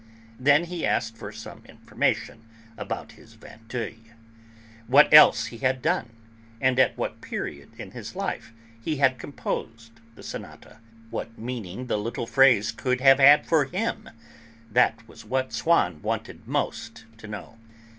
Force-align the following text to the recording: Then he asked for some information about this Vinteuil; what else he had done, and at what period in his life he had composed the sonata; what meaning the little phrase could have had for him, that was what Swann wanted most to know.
Then 0.39 0.63
he 0.63 0.83
asked 0.83 1.15
for 1.15 1.31
some 1.31 1.61
information 1.69 2.41
about 2.75 3.09
this 3.15 3.33
Vinteuil; 3.35 3.99
what 4.87 5.13
else 5.13 5.45
he 5.53 5.59
had 5.59 5.79
done, 5.83 6.09
and 6.59 6.79
at 6.79 6.97
what 6.97 7.21
period 7.21 7.69
in 7.79 7.91
his 7.91 8.15
life 8.15 8.51
he 8.81 8.95
had 8.95 9.19
composed 9.19 9.91
the 10.15 10.23
sonata; 10.23 10.79
what 11.11 11.37
meaning 11.37 11.85
the 11.85 11.97
little 11.99 12.25
phrase 12.25 12.71
could 12.71 12.99
have 12.99 13.19
had 13.19 13.45
for 13.45 13.65
him, 13.65 14.09
that 14.71 15.07
was 15.07 15.23
what 15.23 15.53
Swann 15.53 16.01
wanted 16.01 16.47
most 16.47 17.05
to 17.19 17.27
know. 17.27 17.59